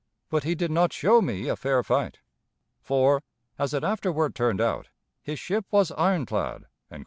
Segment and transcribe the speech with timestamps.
[0.31, 2.21] But he did not show me a fair fight,
[2.81, 3.21] for,
[3.59, 4.87] as it afterward turned out,
[5.21, 6.63] his ship was iron clad."